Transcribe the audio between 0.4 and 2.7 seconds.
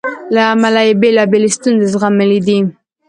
امله یې بېلابېلې ستونزې زغملې دي.